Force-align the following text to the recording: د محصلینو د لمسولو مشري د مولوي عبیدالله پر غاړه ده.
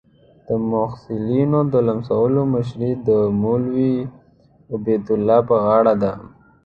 د 0.47 0.49
محصلینو 0.71 1.59
د 1.71 1.73
لمسولو 1.87 2.41
مشري 2.53 2.91
د 3.07 3.09
مولوي 3.41 3.95
عبیدالله 4.75 5.39
پر 5.47 5.57
غاړه 5.65 5.93
ده. 6.03 6.13